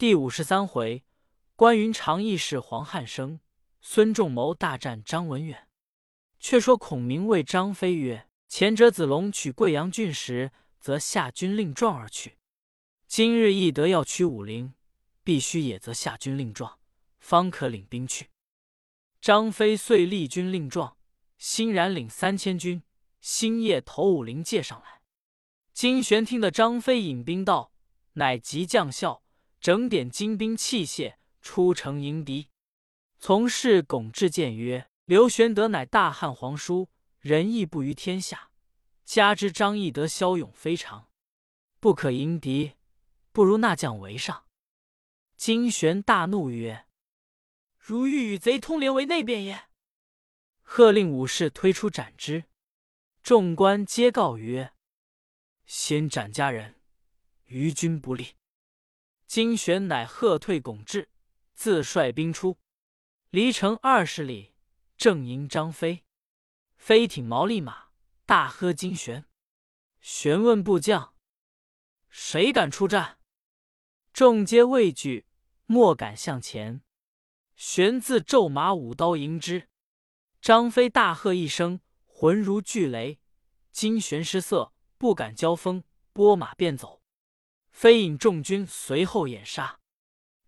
[0.00, 1.04] 第五十三回，
[1.54, 3.38] 关云长义释黄汉升，
[3.82, 5.68] 孙仲谋大战张文远。
[6.38, 12.38] 却说孔明谓张飞曰：“前者子龙取贵阳郡时，则下军令状而去。
[13.06, 14.72] 今日翼德要取武陵，
[15.22, 16.78] 必须也则下军令状，
[17.18, 18.30] 方可领兵去。”
[19.20, 20.96] 张飞遂立军令状，
[21.36, 22.82] 欣然领三千军，
[23.20, 25.02] 星夜投武陵界上来。
[25.74, 27.74] 金玄听得张飞引兵到，
[28.14, 29.22] 乃急将校，
[29.60, 32.48] 整点精兵器械，出城迎敌。
[33.18, 38.50] 从事巩志谏曰：“刘玄德乃大汉皇叔，仁义布于天下，
[39.04, 41.10] 加之张翼德骁勇非常，
[41.78, 42.72] 不可迎敌，
[43.32, 44.46] 不如纳将为上。”
[45.36, 46.86] 金玄大怒曰：
[47.76, 49.64] 如欲与贼通联为内变也，
[50.62, 52.44] 喝令武士推出斩之。
[53.22, 54.72] 众官皆告曰
[55.66, 56.80] ：“先斩家人，
[57.44, 58.36] 于君不利。”
[59.30, 61.08] 金玄乃喝退巩志，
[61.54, 62.58] 自率兵出，
[63.28, 64.54] 离城二十里，
[64.96, 66.04] 正迎张飞。
[66.76, 67.90] 飞挺毛利马，
[68.26, 69.24] 大喝金玄。
[70.00, 71.14] 玄问部将
[72.10, 73.20] ：“谁敢出战？”
[74.12, 75.28] 众皆畏惧，
[75.66, 76.82] 莫敢向前。
[77.54, 79.68] 玄自骤马舞刀迎之，
[80.42, 83.20] 张飞大喝一声，浑如巨雷。
[83.70, 86.99] 金玄失色，不敢交锋，拨马便走。
[87.70, 89.80] 飞引众军随后掩杀。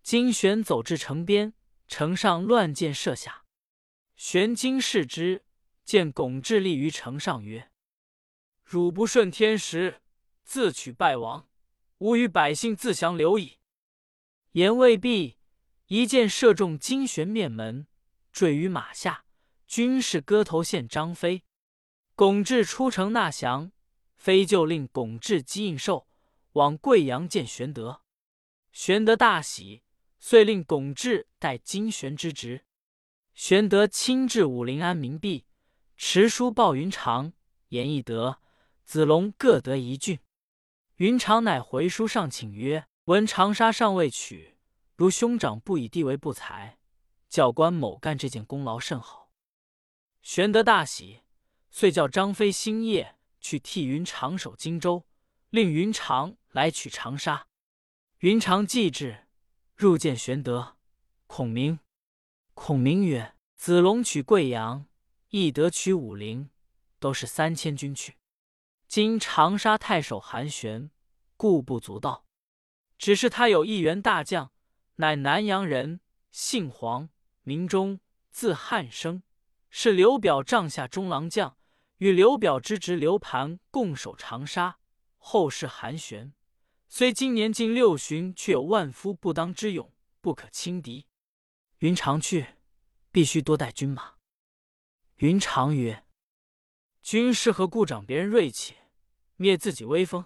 [0.01, 1.53] 金玄走至城边，
[1.87, 3.45] 城上乱箭射下。
[4.15, 5.45] 玄惊视之，
[5.83, 7.71] 见巩志立于城上，曰
[8.63, 10.01] ：“汝不顺天时，
[10.43, 11.47] 自取败亡，
[11.99, 13.59] 吾与百姓自降留矣。”
[14.53, 15.37] 言未毕。
[15.87, 17.85] 一箭射中金玄面门，
[18.31, 19.25] 坠于马下。
[19.67, 21.43] 军士割头献张飞。
[22.15, 23.71] 巩志出城纳降，
[24.15, 26.07] 飞就令巩志击应寿，
[26.53, 28.01] 往贵阳见玄德。
[28.71, 29.83] 玄德大喜，
[30.19, 32.65] 遂令巩志代金玄之职。
[33.33, 35.45] 玄德亲至武陵安民毕，
[35.97, 37.33] 持书报云长、
[37.69, 38.39] 严翼德、
[38.83, 40.19] 子龙各得一郡。
[40.97, 44.57] 云长乃回书上请曰：“闻长沙尚未取。”
[44.95, 46.77] 如兄长不以地为不才，
[47.27, 49.31] 教官某干这件功劳甚好。
[50.21, 51.21] 玄德大喜，
[51.71, 55.07] 遂叫张飞星夜去替云长守荆州，
[55.53, 57.45] 令云长来取长沙。
[58.21, 59.27] 云长既至，
[59.75, 60.77] 入见玄德、
[61.27, 61.77] 孔明。
[62.55, 64.87] 孔明曰：“子龙取贵阳，
[65.29, 66.49] 翼德取武陵，
[66.97, 68.17] 都是三千军去。
[68.87, 70.89] 今长沙太守韩玄，
[71.37, 72.25] 故不足道。
[72.97, 74.51] 只是他有一员大将。”
[74.97, 75.99] 乃南阳人，
[76.31, 77.09] 姓黄，
[77.43, 77.99] 名忠，
[78.31, 79.21] 字汉升，
[79.69, 81.55] 是刘表帐下中郎将，
[81.97, 84.79] 与刘表之侄刘盘共守长沙。
[85.25, 86.33] 后世韩玄，
[86.89, 91.07] 虽今年近六旬，却有万夫不当之勇，不可轻敌。
[91.77, 92.55] 云长去，
[93.09, 94.15] 必须多带军马。
[95.15, 96.05] 云长曰
[97.01, 98.75] ：“军师何故长别人锐气，
[99.37, 100.25] 灭自己威风？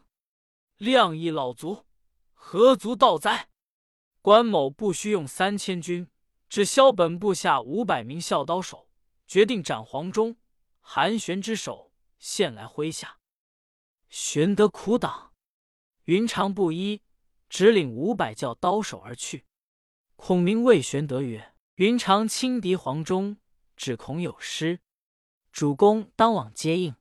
[0.78, 1.86] 量益老卒，
[2.34, 3.50] 何足道哉？”
[4.24, 6.10] 关某不需用三千军，
[6.50, 8.90] 只消本部下五百名校刀手，
[9.28, 10.36] 决定斩黄忠、
[10.82, 13.17] 韩玄之首，献来麾下。
[14.10, 15.34] 玄德苦挡，
[16.06, 17.02] 云长不依，
[17.50, 19.46] 只领五百教刀手而去。
[20.16, 23.38] 孔明谓玄德曰：“云长轻敌黄忠，
[23.76, 24.80] 只恐有失，
[25.52, 26.96] 主公当往接应。”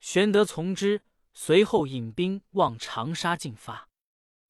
[0.00, 1.02] 玄德从之，
[1.34, 3.88] 随后引兵往长沙进发。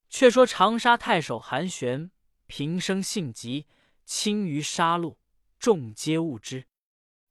[0.09, 2.11] 却说长沙太守韩玄
[2.47, 3.67] 平生性急，
[4.05, 5.17] 轻于杀戮，
[5.59, 6.69] 众皆恶之。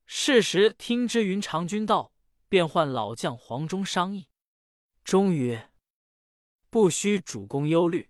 [0.06, 2.12] 是时听之云长军到，
[2.56, 4.30] 便唤老将黄忠商议。
[5.04, 5.74] 忠曰
[6.72, 8.10] ：“不需主公忧虑，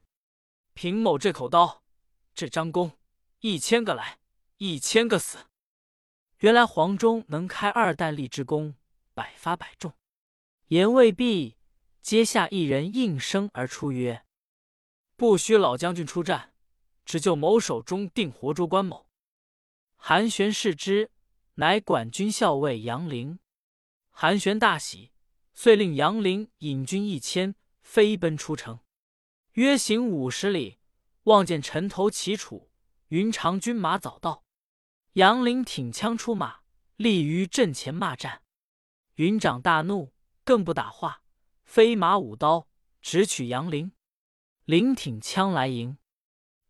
[0.75, 1.81] 凭某这口刀，
[2.35, 2.91] 这张弓，
[3.39, 4.19] 一千个来，
[4.57, 5.39] 一千个死。”
[6.41, 8.75] 原来黄忠能开二弹力之弓，
[9.15, 9.91] 百发百中。
[10.67, 11.57] 言未毕，
[12.03, 14.27] 阶下一人应声而出曰。
[15.15, 16.53] 不需老将军出战，
[17.03, 19.07] 只就某手中定活捉关某。
[19.95, 21.09] 韩玄视之，
[21.55, 23.39] 乃管军校尉杨凌。
[24.17, 25.11] 韩玄大喜，
[25.53, 28.79] 遂令杨凌引军一千，飞奔出城。
[29.55, 30.79] 约行五十里，
[31.23, 32.71] 望见城头齐楚，
[33.09, 34.45] 云长军马早到。
[35.15, 36.61] 杨凌挺枪出马，
[36.95, 38.41] 立于阵前骂战。
[39.15, 40.13] 云长大怒，
[40.45, 41.21] 更不打话，
[41.65, 42.69] 飞马舞刀，
[43.01, 43.91] 直取杨凌。
[44.63, 45.97] 凌挺枪来迎，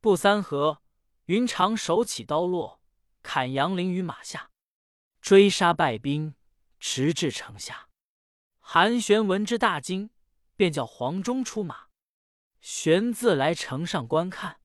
[0.02, 0.82] 不三合，
[1.26, 2.82] 云长手起刀落，
[3.22, 4.50] 砍杨凌于马下，
[5.22, 6.34] 追杀败兵，
[6.88, 7.90] 直至城下。
[8.60, 10.12] 韩玄闻之大惊，
[10.56, 11.88] 便叫黄忠出马。
[12.62, 14.62] 玄自来城上观看，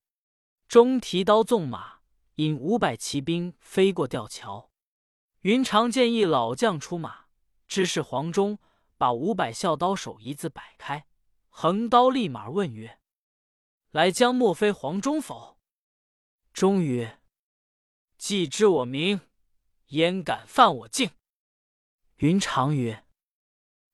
[0.69, 2.01] 中提刀纵马，
[2.35, 4.71] 引五百骑兵飞过吊桥。
[5.41, 7.25] 云长见一老将出马，
[7.67, 8.59] 知是黄忠，
[8.99, 11.07] 把五百孝刀手一字摆开，
[11.49, 13.01] 横刀立马问曰
[13.93, 15.59] ：“来将莫非黄忠否？”
[16.53, 17.23] 忠曰
[18.19, 19.23] ：“既知我名，
[19.87, 21.11] 焉敢犯我境？”
[22.21, 23.07] 云长曰：“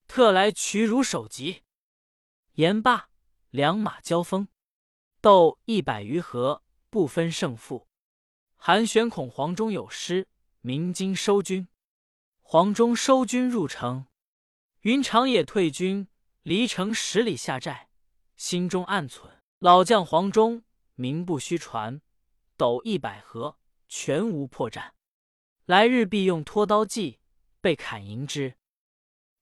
[0.08, 1.62] 特来取汝首级。”
[2.54, 3.08] 言罢，
[3.50, 4.48] 两马交锋，
[5.20, 7.86] 斗一百余合，不分胜负。
[8.56, 10.26] 韩玄恐黄忠有失。
[10.60, 11.68] 鸣金收军，
[12.42, 14.08] 黄忠收军入城，
[14.80, 16.08] 云长也退军，
[16.42, 17.88] 离城十里下寨，
[18.34, 19.30] 心中暗忖：
[19.60, 20.64] 老将黄忠
[20.96, 22.00] 名不虚传，
[22.56, 24.90] 斗一百合，全无破绽。
[25.66, 27.20] 来日必用拖刀计，
[27.66, 28.54] 被砍迎之。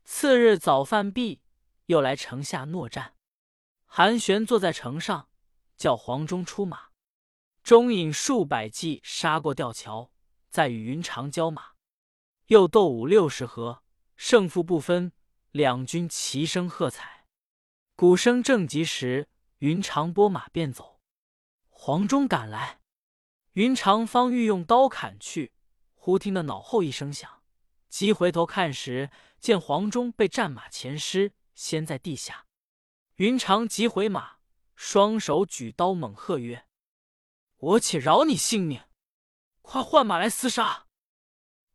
[0.03, 1.43] 次日早饭毕，
[1.85, 3.17] 又来城下搦战。
[3.85, 5.29] 韩玄坐在城上，
[5.77, 6.89] 叫黄忠出马，
[7.63, 10.11] 中引数百骑杀过吊桥。
[10.49, 11.73] 再与云长交马，
[12.47, 13.83] 又斗五六十合，
[14.17, 15.13] 胜负不分。
[15.51, 17.27] 两军齐声喝彩，
[17.95, 19.29] 鼓声正急时，
[19.59, 20.99] 云长拨马便走。
[21.69, 22.81] 黄忠赶来，
[23.53, 25.53] 云长方欲用刀砍去，
[25.95, 27.44] 忽听得脑后一声响，
[27.95, 32.49] 急回头看时，见黄忠被战马前尸，先在地下。
[33.19, 34.39] 云长急回马，
[34.75, 36.67] 双手举刀猛喝曰
[37.57, 38.83] ：“我且饶你性命！”
[39.63, 40.89] 快换马来厮杀！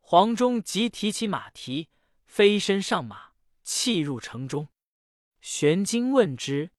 [0.01, 1.87] 黄忠即提起马蹄，
[2.25, 3.31] 飞身上马，
[3.63, 4.67] 弃入城中。
[5.39, 6.71] 玄惊问之，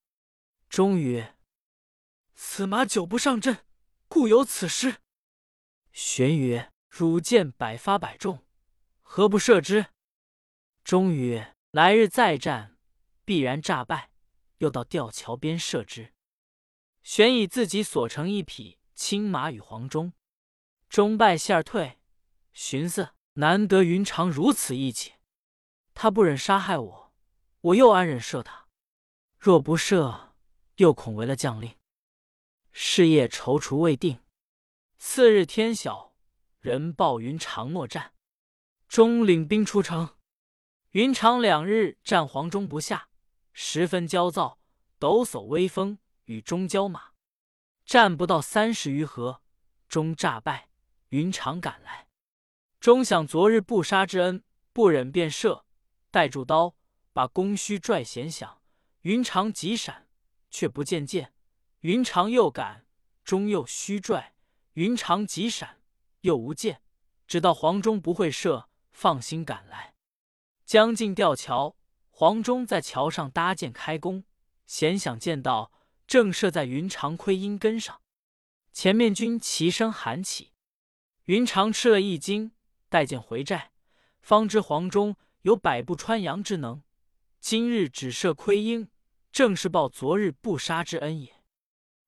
[0.68, 1.38] 忠曰
[2.36, 3.64] ：“此马久不上阵，
[4.06, 4.96] 故有此失。”
[5.92, 8.44] 玄曰：“汝见百发百中，
[9.12, 9.86] 何不射之？”
[10.84, 12.78] 终于：“来日再战，
[13.24, 14.12] 必然诈败，
[14.58, 16.14] 又到吊桥边射之。”
[17.02, 20.12] 玄以自己所乘一匹青马与黄忠。
[20.88, 21.98] 终败谢而退，
[22.52, 25.14] 寻思难得云长如此义气，
[25.92, 27.12] 他不忍杀害我，
[27.62, 28.68] 我又安忍射他？
[29.36, 30.36] 若不射，
[30.76, 31.74] 又恐违了将令。
[32.70, 34.20] 事业踌躇未定。
[34.98, 36.14] 次日天晓，
[36.60, 38.14] 人报云长诺战，
[38.90, 40.16] 中领兵出城。
[40.90, 43.08] 云长两日战黄忠不下，
[43.52, 44.58] 十分焦躁，
[44.98, 47.12] 抖擞威风，与中交马，
[47.84, 49.42] 战不到三十余合，
[49.88, 50.70] 中诈败。
[51.10, 52.08] 云长赶来，
[52.80, 54.42] 终想昨日不杀之恩，
[54.72, 55.64] 不忍便射，
[56.10, 56.74] 带住刀，
[57.12, 58.60] 把弓须拽弦响。
[59.02, 60.08] 云长急闪，
[60.50, 61.32] 却不见箭。
[61.82, 62.86] 云长又赶，
[63.22, 64.34] 终又虚拽。
[64.72, 65.80] 云长急闪，
[66.22, 66.82] 又无箭。
[67.28, 68.68] 只道黄忠不会射，
[69.00, 69.94] 放心赶来。
[70.66, 71.74] 将近吊桥，
[72.10, 74.24] 黄忠在桥上搭箭开弓，
[74.66, 75.72] 弦响箭到，
[76.06, 78.02] 正射在云长盔缨根上。
[78.74, 80.52] 前面军齐声喊起。
[81.24, 82.52] 云长吃了一惊，
[82.90, 83.72] 带剑回寨，
[84.20, 86.82] 方知黄忠有百步穿杨之能，
[87.40, 88.90] 今日只射盔缨，
[89.32, 91.42] 正是报昨日不杀之恩也。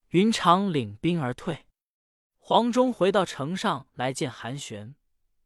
[0.09, 1.65] 云长领兵而退，
[2.37, 4.95] 黄忠回到城上来见韩玄，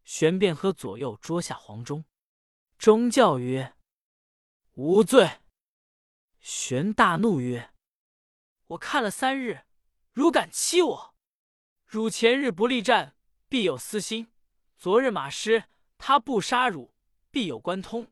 [0.06, 2.06] 玄便喝左右捉下黄忠。
[2.78, 3.74] 忠叫曰
[4.72, 5.40] ：“无罪。”
[6.40, 7.74] 玄大怒曰
[8.68, 9.66] ：“我看了三日，
[10.12, 11.14] 汝敢欺我？
[11.84, 13.12] 汝前日不力战。”
[13.48, 14.32] 必有私心。
[14.76, 15.66] 昨日马失，
[15.98, 16.92] 他不杀汝，
[17.30, 18.10] 必有关通。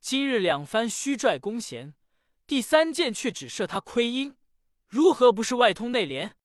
[0.00, 1.96] 今日两番虚拽弓弦，
[2.46, 4.36] 第三箭却只射他盔缨，
[4.86, 6.36] 如何不是外通内连？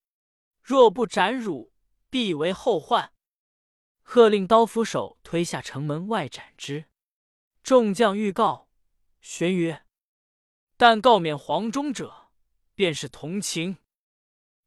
[0.64, 1.72] 若不斩汝，
[2.10, 3.13] 必为后患。
[4.04, 6.86] 喝令刀斧手推下城门外斩之。
[7.64, 8.70] 众将欲告，
[9.20, 9.86] 玄曰
[10.78, 12.30] ：“但告免黄忠者，
[12.76, 13.78] 便是同情。”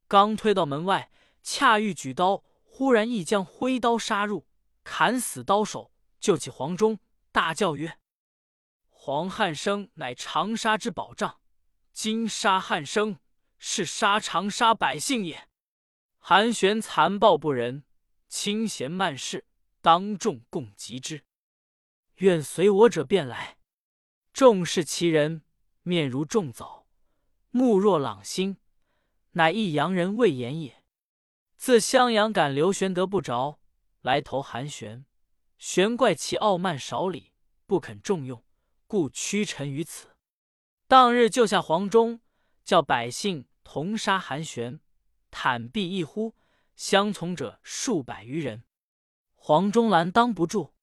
[0.09, 1.09] 刚推到门外，
[1.41, 2.43] 恰欲举刀。
[2.63, 4.47] 忽然，一将挥刀杀入，
[4.83, 6.99] 砍死刀手，救起黄忠，
[7.31, 7.97] 大叫曰
[8.89, 11.39] ：“黄汉升乃长沙之保障，
[11.91, 13.19] 今杀汉升，
[13.57, 15.47] 是杀长沙百姓也。
[16.19, 17.83] 韩玄残暴不仁，
[18.27, 19.45] 清闲慢事，
[19.81, 21.23] 当众共击之。
[22.15, 23.57] 愿随我者便来。”
[24.33, 25.41] 众视其人，
[25.81, 26.87] 面如重枣，
[27.49, 28.57] 目若朗星，
[29.31, 30.83] 乃一洋人魏延也。
[31.55, 33.59] 自襄阳赶刘玄德不着，
[34.01, 35.05] 来投韩玄。
[35.57, 37.33] 玄怪其傲慢少礼，
[37.65, 38.43] 不肯重用，
[38.85, 40.15] 故屈臣于此。
[40.87, 42.21] 当日救下黄忠，
[42.63, 44.79] 叫百姓同杀韩玄，
[45.31, 46.35] 坦臂一呼，
[46.77, 48.63] 相从者数百余人。
[49.33, 50.73] 黄忠拦当不住，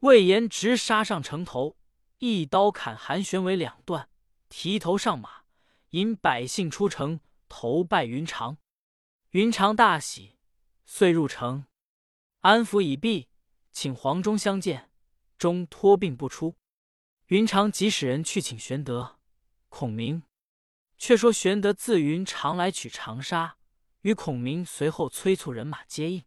[0.00, 1.78] 魏延直杀上城头，
[2.18, 4.10] 一刀砍韩玄为两段，
[4.48, 5.44] 提头上马，
[5.90, 8.58] 引百姓出城投拜云长。
[9.30, 10.36] 云长大喜，
[10.84, 11.66] 遂入城
[12.40, 13.28] 安抚已毕，
[13.70, 14.90] 请黄忠相见，
[15.38, 16.56] 终托病不出。
[17.26, 19.20] 云长即使人去请玄德、
[19.68, 20.24] 孔明。
[20.98, 23.56] 却说玄德自云长来取长沙，
[24.02, 26.24] 与孔明随后催促人马接应。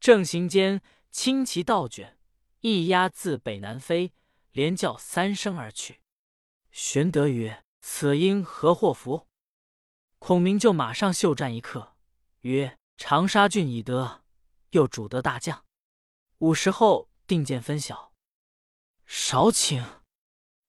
[0.00, 2.18] 正行间，轻骑倒卷，
[2.60, 4.12] 一鸦自北南飞，
[4.50, 6.00] 连叫三声而去。
[6.70, 9.28] 玄德曰：“此因何祸福？”
[10.18, 11.96] 孔明就马上袖战一刻，
[12.40, 14.24] 曰：“长沙郡已得，
[14.70, 15.64] 又主得大将，
[16.38, 18.12] 午时后定见分晓。”
[19.04, 19.84] 少顷，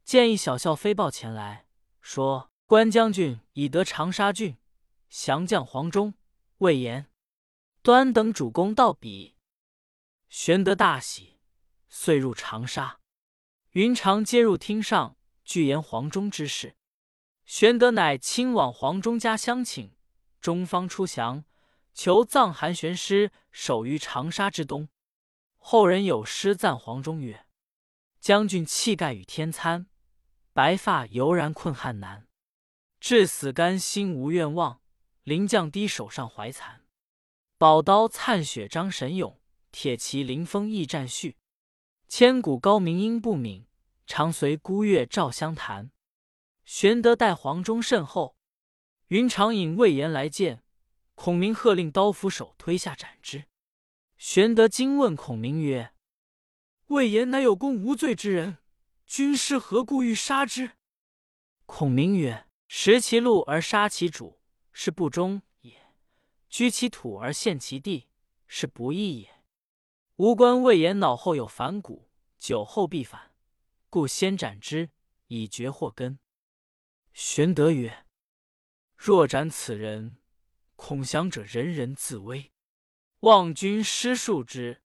[0.04, 1.68] 见一小校飞报前来，
[2.02, 2.50] 说。
[2.66, 4.58] 关将军已得长沙郡，
[5.08, 6.16] 降将黄忠、
[6.64, 7.08] 魏延、
[7.82, 9.36] 端等主公到彼。
[10.30, 11.42] 玄德大喜，
[11.90, 13.02] 遂入长沙。
[13.72, 16.78] 云长接入厅上，具言黄忠之事。
[17.44, 19.94] 玄德乃亲往黄忠家相请，
[20.40, 21.44] 中方出降，
[21.94, 24.88] 求藏韩玄师守于长沙之东。
[25.58, 27.46] 后人有诗赞黄忠曰
[28.22, 29.88] ：“将军气概与天参，
[30.54, 32.26] 白发犹然困汉难。”
[33.02, 34.80] 至死甘心无愿望，
[35.24, 36.86] 临降低手上怀残。
[37.58, 39.40] 宝刀灿雪张神勇，
[39.72, 41.38] 铁骑临风驿战续。
[42.08, 43.66] 千古高明应不泯，
[44.06, 45.92] 常随孤月照湘潭。
[46.66, 48.36] 玄德待黄忠甚厚，
[49.08, 50.64] 云长引魏延来见，
[51.16, 53.46] 孔明喝令刀斧手推下斩之。
[54.18, 55.94] 玄德惊问孔明曰
[56.88, 58.58] ：“魏延乃有功无罪之人，
[59.06, 60.72] 军师何故欲杀之？”
[61.66, 64.40] 孔明曰：食其禄而杀其主，
[64.74, 65.72] 是不忠也；
[66.50, 68.10] 居其土而陷其地，
[68.48, 69.44] 是不义也。
[70.18, 73.32] 吾观魏延脑后有反骨，久后必反，
[73.90, 74.90] 故先斩之，
[75.28, 76.20] 以绝祸根。
[77.14, 78.06] 玄德曰
[78.98, 80.18] ：“若斩此人，
[80.76, 82.52] 恐降者人人自危，
[83.22, 84.82] 望君施恕之。”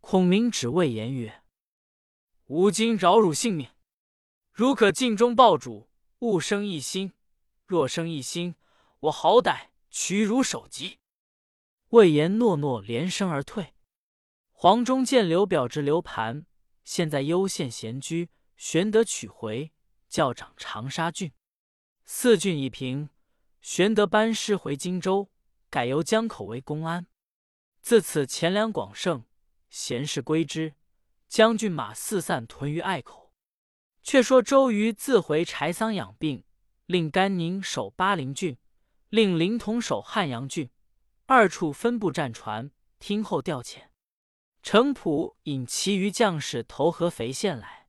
[0.00, 1.42] 孔明指魏延曰
[2.46, 3.68] ：“吾今饶汝性命，
[4.52, 5.88] 如可尽忠报主。”
[6.22, 7.12] 勿生一心，
[7.66, 8.54] 若生一心，
[9.02, 11.00] 我好歹取汝首级。
[11.88, 13.74] 魏延诺诺，连声而退。
[14.52, 16.46] 黄忠见刘表至刘盘，
[16.84, 18.30] 现在幽县闲居。
[18.56, 19.72] 玄德取回，
[20.08, 21.32] 教掌长沙郡。
[22.04, 23.08] 四郡已平，
[23.60, 25.32] 玄德班师回荆州，
[25.68, 27.08] 改由江口为公安。
[27.80, 29.24] 自此钱粮广盛，
[29.68, 30.76] 贤士归之，
[31.26, 33.32] 将军马四散屯于隘口。
[34.04, 36.44] 却说周瑜自回柴桑养病，
[36.86, 38.56] 令甘宁守巴陵郡，
[39.12, 40.70] 令临潼守汉阳郡，
[41.26, 43.88] 二处分布战船，听候调遣。
[44.62, 47.88] 程普引其余将士投合肥县来。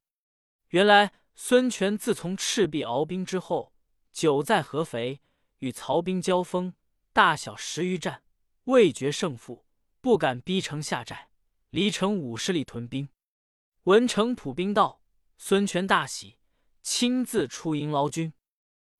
[0.71, 3.73] 原来孙权自从赤壁鏖兵之后，
[4.11, 5.21] 久在合肥，
[5.59, 6.73] 与曹兵交锋，
[7.13, 8.23] 大小十余战，
[8.65, 9.65] 未决胜负，
[10.01, 11.29] 不敢逼城下寨，
[11.69, 13.07] 离城五十里屯兵。
[13.83, 15.01] 闻程普兵到。
[15.37, 16.37] 孙权大喜，
[16.81, 18.33] 亲自出迎劳军。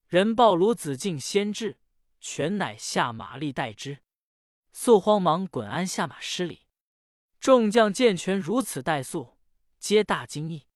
[0.06, 1.78] 人报鲁子敬先至，
[2.26, 3.98] 权乃下马立待之。
[4.72, 6.66] 素慌忙滚鞍下马施礼。
[7.38, 9.36] 众将见权如此待素，
[9.78, 10.66] 皆大惊异。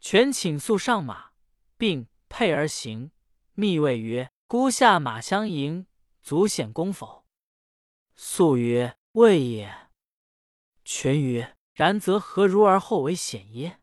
[0.00, 1.32] 权请素上马，
[1.76, 3.10] 并辔而行，
[3.54, 5.88] 密谓曰：“孤下马相迎，
[6.22, 7.26] 足显功否？”
[8.14, 9.88] 素曰：“未也。”
[10.84, 13.80] 权曰：“然则何如而后为显耶？”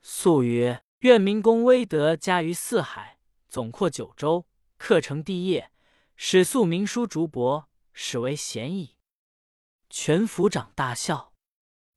[0.00, 3.18] 素曰：“愿明公威德加于四海，
[3.48, 4.46] 总括九州，
[4.78, 5.72] 克成帝业，
[6.16, 8.96] 使素明书竹帛，始为贤矣。”
[9.90, 11.32] 全府长大笑。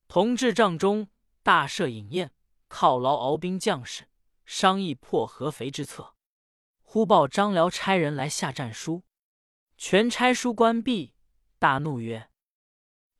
[0.07, 1.09] 同至帐中，
[1.43, 2.33] 大设饮宴，
[2.69, 4.09] 犒劳敖兵将士，
[4.45, 6.15] 商议破合肥之策。
[6.81, 9.03] 忽报张辽差人来下战书，
[9.77, 11.13] 全差书关闭，
[11.59, 12.29] 大怒曰：“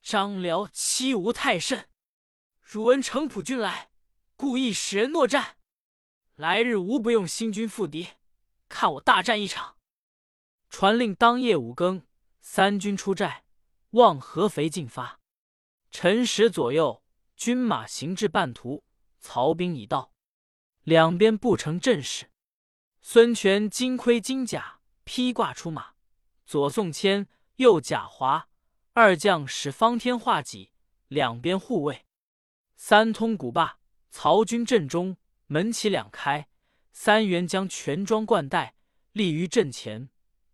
[0.02, 1.90] 张辽欺吾太甚！
[2.62, 3.92] 汝闻程普军来。”
[4.38, 5.58] 故意使人诺战，
[6.36, 8.10] 来日无不用新军复敌，
[8.70, 9.77] 看我大战一场。
[10.70, 12.04] 传令当夜五更，
[12.42, 13.44] 三军出寨，
[13.92, 15.20] 望合肥进发。
[15.92, 17.04] 辰时左右，
[17.36, 18.84] 军马行至半途，
[19.20, 20.12] 曹兵已到，
[20.84, 22.30] 两边布成阵势。
[23.02, 25.94] 孙权金盔金甲披挂出马，
[26.46, 28.50] 左宋谦，右贾华
[28.94, 30.72] 二将使方天画戟，
[31.08, 32.06] 两边护卫。
[32.76, 33.80] 三通鼓罢。
[34.10, 36.48] 曹军阵中门旗两开，
[36.92, 38.74] 三员将全装冠带
[39.12, 40.10] 立于阵前。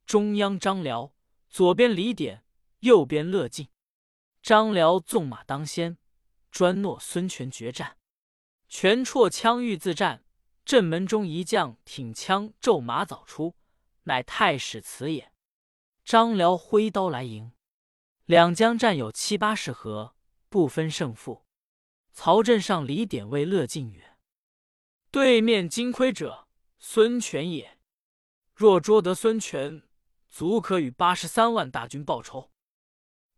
[0.06, 1.14] 中央张辽，
[1.50, 2.44] 左边李典，
[2.80, 3.70] 右边乐进。
[4.42, 5.98] 张辽纵马当先，
[6.52, 7.98] 专诺孙权决战。
[8.68, 10.26] 权绰枪欲自战，
[10.66, 13.56] 阵门中一将挺枪骤马早出，
[14.04, 15.32] 乃太史慈也。
[16.04, 17.54] 张辽挥刀来迎，
[18.26, 20.16] 两将战有七八十合，
[20.50, 21.46] 不分胜负。
[22.12, 24.18] 曹阵上李典谓乐进曰
[25.10, 27.80] ：“对面金盔者，孙权也。
[28.54, 29.82] 若捉得孙权，
[30.34, 32.50] 足可与八十三万大军报仇。”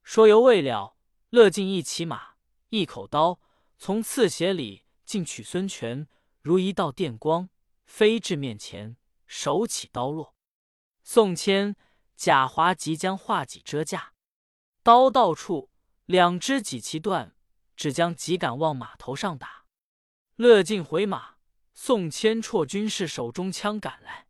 [0.02, 0.96] 说犹未了，
[1.30, 2.36] 乐进一骑马，
[2.70, 3.42] 一口刀，
[3.78, 6.08] 从刺斜里进取孙权，
[6.40, 7.50] 如一道电光，
[7.84, 8.96] 飞至面前，
[9.28, 10.38] 手起刀落。
[11.04, 11.76] 宋谦、
[12.16, 14.14] 贾华即将画戟遮架，
[14.82, 15.70] 刀到处，
[16.06, 17.36] 两只戟齐断，
[17.76, 19.66] 只将戟杆往马头上打。
[20.38, 21.36] 乐进回马，
[21.74, 24.28] 宋谦绰军士手中枪赶来，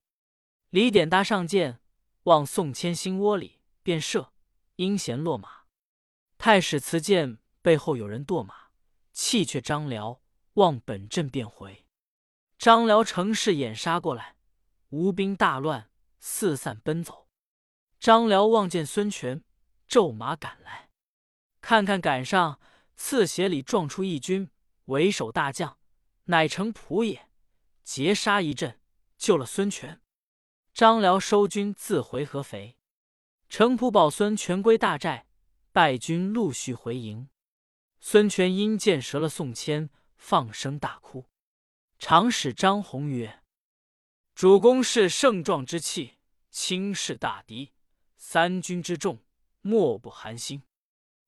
[0.71, 1.79] 李典搭上箭，
[2.25, 4.33] 往宋谦心窝里便射，
[4.77, 5.65] 应弦落马。
[6.37, 8.69] 太史慈见背后有人堕马，
[9.13, 10.21] 弃却张辽，
[10.53, 11.85] 望本阵便回。
[12.57, 14.37] 张辽乘势掩杀过来，
[14.89, 15.89] 吴兵大乱。
[16.19, 17.27] 四散奔走，
[17.99, 19.43] 张辽望见孙权，
[19.87, 20.89] 骤马赶来，
[21.61, 22.59] 看看赶上，
[22.95, 24.49] 刺斜里撞出一军
[24.85, 25.77] 为首大将，
[26.23, 27.29] 乃程普也，
[27.83, 28.81] 截杀一阵，
[29.19, 30.01] 救了孙权。
[30.75, 32.77] 张辽收军自回合肥，
[33.47, 35.25] 程普保孙权归大寨，
[35.71, 37.29] 败军陆续回营。
[38.01, 41.29] 孙权因箭折了宋谦，放声大哭。
[41.97, 43.41] 长史张宏曰
[44.35, 46.15] ：“主公是盛壮之气。”
[46.51, 47.71] 轻视大敌，
[48.17, 49.23] 三军之众，
[49.61, 50.63] 莫不寒心。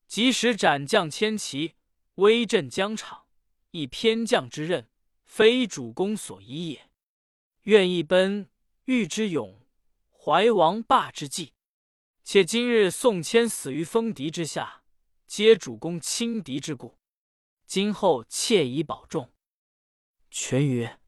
[0.07, 1.75] 即使斩将千骑，
[2.15, 3.27] 威震疆场，
[3.71, 4.89] 以偏将之任，
[5.23, 6.89] 非主公所宜也。
[7.63, 8.49] 愿一奔
[8.87, 9.59] 欲之勇，
[10.09, 11.51] 怀王霸之计。
[12.23, 14.85] 且今日宋谦死于锋敌之下，
[15.25, 16.97] 皆主公轻敌之故。
[17.65, 19.33] 今后切宜保重。
[20.31, 21.01] 权曰：“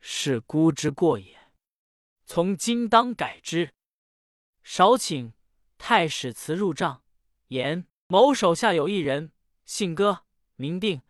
[0.00, 1.52] 是孤之过也。”
[2.26, 3.72] 从今当改之。
[4.64, 5.32] 少顷，
[5.78, 7.04] 太史慈入帐，
[7.46, 9.30] 言某手下有一人，
[9.64, 10.24] 姓戈，
[10.56, 11.02] 名定，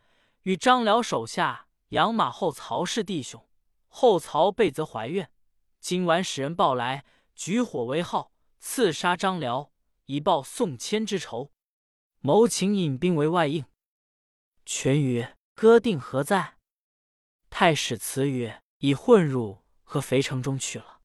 [0.42, 3.48] 与张辽手下养马后曹氏弟兄。
[3.88, 5.32] 后曹被则怀怨，
[5.80, 9.72] 今晚使人报来，举火为号，刺杀张辽，
[10.04, 11.50] 以报宋谦之仇。
[12.20, 13.64] 谋请引兵为外应。
[14.66, 16.58] 权曰：“戈定何在？”
[17.48, 21.00] 太史慈曰：“已混入合肥城中去了。”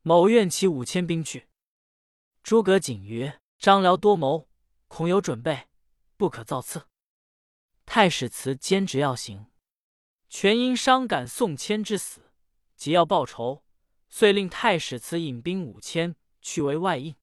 [0.00, 1.48] 某愿起五千兵去。
[2.42, 4.48] 诸葛瑾曰：“张辽多谋，
[4.86, 5.68] 恐有准备，
[6.16, 6.88] 不可造次。”
[7.84, 9.46] 太史慈坚持要行。
[10.30, 12.32] 全因伤感宋谦之死，
[12.74, 13.64] 即要报仇，
[14.08, 17.14] 遂令太史慈引兵五千去为外应。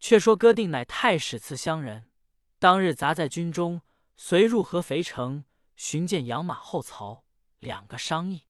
[0.00, 2.10] 却说哥定乃太史慈乡人，
[2.58, 3.82] 当日杂在军中，
[4.16, 5.44] 随入合肥城，
[5.76, 7.24] 寻见养马后曹，
[7.58, 8.44] 两个商议。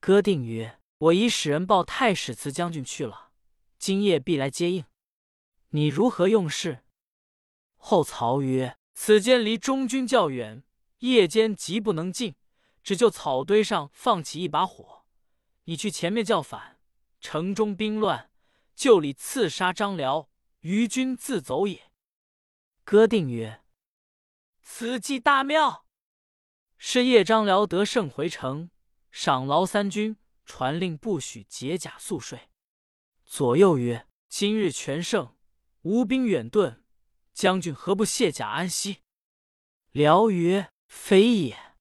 [0.00, 0.78] 哥定曰。
[1.02, 3.32] 我已使人报太史慈将军去了，
[3.76, 4.84] 今夜必来接应。
[5.70, 6.84] 你如何用事？
[7.74, 10.62] 后曹曰：“此间离中军较远，
[10.98, 12.36] 夜间极不能进，
[12.84, 15.04] 只就草堆上放起一把火。
[15.64, 16.71] 你去前面叫反，
[17.22, 18.30] 城中兵乱，
[18.74, 20.28] 就里刺杀张辽，
[20.60, 21.90] 余军自走也。”
[22.84, 23.62] 哥定曰
[24.60, 25.86] ：“此计大妙。”
[26.76, 28.70] 是夜张辽得胜回城，
[29.10, 30.18] 赏劳三军。
[30.44, 32.50] 传令不许解甲宿睡。
[33.24, 35.36] 左右曰：“今日全胜，
[35.82, 36.82] 吴兵远遁，
[37.32, 38.98] 将军何不卸甲安息？”
[39.92, 41.76] 辽曰：“非也。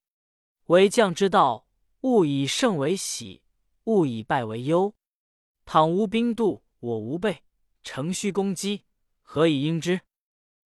[0.65, 1.67] 为将之道，
[2.01, 3.41] 勿以胜为喜，
[3.85, 4.93] 勿以败为忧。
[5.73, 7.45] 倘无兵渡，我无备，
[7.81, 8.83] 乘虚攻击，
[9.21, 10.01] 何以应之？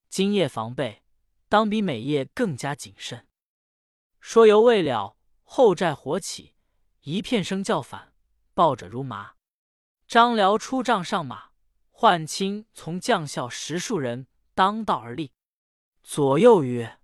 [0.09, 1.03] 今夜防备，
[1.47, 3.27] 当比每夜更加谨慎。”
[4.19, 6.55] 说犹未了，后寨火起。
[7.01, 8.15] 一片声叫反，
[8.55, 9.35] 报者如麻。
[10.07, 11.51] 张辽出帐上马，
[11.91, 15.33] 唤亲从将校十数人当道而立。
[16.01, 16.99] 左右曰：“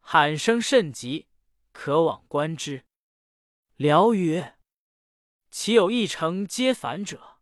[0.00, 1.28] 喊声甚急，
[1.72, 2.86] 可往观之。”
[3.76, 4.56] 辽曰
[5.52, 7.36] ：“岂有一城皆反者？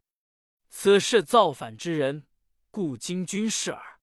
[0.69, 2.27] 此事造反之人，
[2.73, 4.01] 故今军事耳。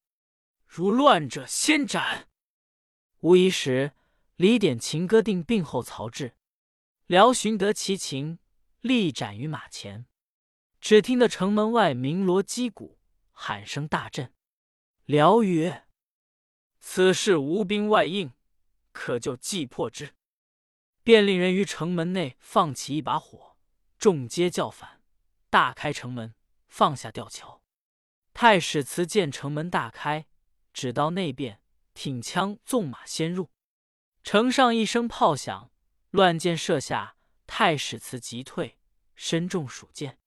[0.66, 2.30] 如乱者，先斩。”
[3.20, 3.92] 无疑时，
[4.38, 6.38] 李典、秦歌定病后，曹至。
[7.08, 8.40] 辽寻得其情，
[8.80, 10.06] 立斩于马前。
[10.80, 12.98] 只听得城门外鸣锣击鼓，
[13.34, 14.34] 喊声大震。
[15.04, 15.86] 辽曰
[16.80, 18.32] ：“此事无兵外应，
[18.94, 20.16] 可就计破之。”
[21.04, 23.47] 便令人于城门内放起一把火，
[23.98, 25.02] 众皆叫反。
[25.50, 26.36] 大开城门，
[26.68, 27.62] 放下吊桥。
[28.34, 30.28] 太史慈见城门大开，
[30.74, 31.62] 只到内边，
[31.94, 33.50] 挺枪纵马先入。
[34.24, 35.72] 城上一声炮响。
[36.12, 38.80] 乱箭射下，太史慈急退，
[39.14, 40.18] 身中数箭。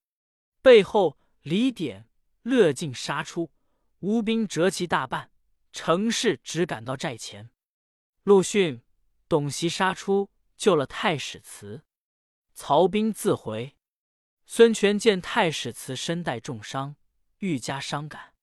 [0.61, 2.09] 背后李典、
[2.43, 3.51] 乐进杀出，
[4.01, 5.33] 吴兵折其大半，
[5.73, 7.51] 乘势只赶到寨前。
[8.25, 8.83] 陆逊、
[9.27, 11.83] 董袭杀出，救了太史慈。
[12.63, 13.75] 曹兵自回。
[14.45, 16.95] 孙权见太史慈身带重伤，
[17.39, 18.35] 愈加伤感。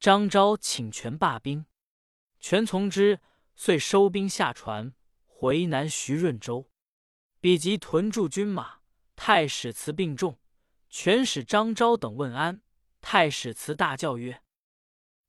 [0.00, 1.64] 张昭请权罢兵，
[2.40, 3.20] 权从之，
[3.54, 4.92] 遂收兵下船，
[5.24, 6.68] 回南徐润州。
[7.38, 8.80] 比及屯驻军马，
[9.14, 10.40] 太史慈病重，
[10.90, 12.60] 权使张昭等问安。
[13.00, 14.42] 太史慈大叫曰：“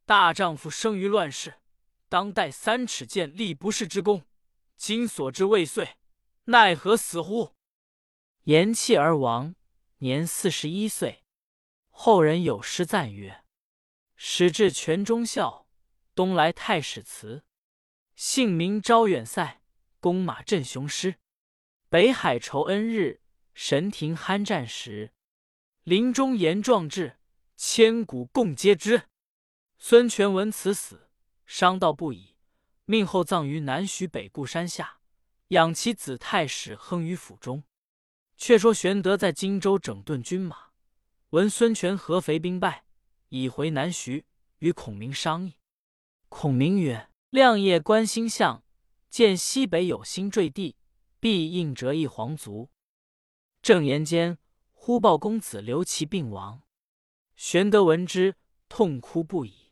[0.04, 1.60] 大丈夫生于乱世，
[2.10, 4.26] 当带三尺剑立不世之功。
[4.76, 5.98] 今所至未遂，
[6.46, 7.54] 奈何死乎？”
[8.46, 9.56] 言弃而亡，
[9.98, 11.24] 年四十一岁。
[11.90, 13.44] 后人有诗赞曰
[14.16, 15.68] ：“始至泉中孝，
[16.14, 17.44] 东来太史慈。
[18.16, 19.64] 姓名昭远塞，
[20.00, 21.16] 弓马振雄师。
[21.90, 23.24] 北海酬恩日，
[23.56, 25.12] 神庭酣战时。
[25.82, 27.18] 临终言壮志。”
[27.58, 29.10] 千古共皆知。
[29.80, 31.10] 孙权闻此死，
[31.48, 32.36] 伤悼不已，
[32.84, 35.00] 命后葬于南徐北固山下，
[35.48, 37.64] 养其子太史亨于府中。
[38.38, 40.71] 却说玄德在荆州整顿军马，
[41.30, 42.86] 闻孙权合肥兵败，
[43.30, 44.26] 已回南徐，
[44.60, 45.56] 与孔明商议。
[46.30, 48.63] 孔明曰：“亮夜观星象，
[49.10, 50.76] 见西北有星坠地，
[51.19, 52.69] 必应折一皇族。”
[53.62, 54.38] 正言间，
[54.74, 56.62] 忽报公子刘琦病亡。
[57.36, 58.36] 玄德闻之，
[58.69, 59.71] 痛哭不已。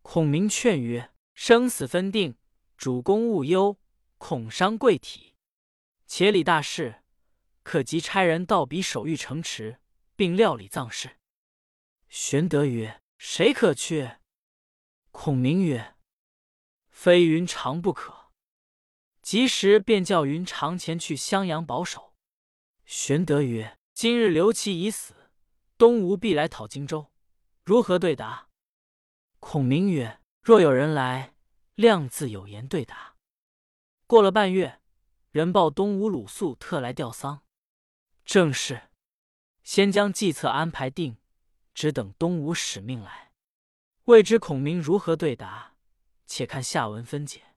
[0.00, 2.36] 孔明劝曰：“生死分定，
[2.76, 3.78] 主公勿忧，
[4.18, 5.34] 恐伤贵体。
[6.06, 7.01] 且理大事，
[7.62, 9.78] 可即差人到彼守御城池，
[10.16, 11.18] 并料理葬事。”
[12.08, 14.16] 玄德曰：“谁可去？”
[15.10, 15.94] 孔明曰
[16.90, 18.30] ：“非云长不可。”
[19.22, 22.12] 及时便叫云长前去襄阳保守。
[22.84, 25.14] 玄德曰：“今日刘琦已死。”
[25.78, 27.12] 东吴必来讨荆州，
[27.64, 28.48] 如何对答？
[29.40, 31.34] 孔明曰：“若有人来，
[31.74, 33.16] 亮自有言对答。”
[34.06, 34.80] 过了半月，
[35.30, 37.44] 人报东吴鲁肃特来吊丧。
[38.24, 38.82] 正是：
[39.62, 41.16] 先将计策安排定，
[41.74, 43.32] 只等东吴使命来。
[44.04, 45.74] 未知孔明如何对答？
[46.26, 47.51] 且看下文分解。